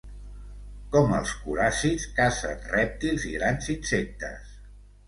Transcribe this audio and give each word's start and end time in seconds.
Com 0.95 1.13
els 1.17 1.33
coràcids 1.43 2.09
cacen 2.21 2.67
rèptils 2.73 3.31
i 3.35 3.39
grans 3.39 3.73
insectes. 3.79 4.61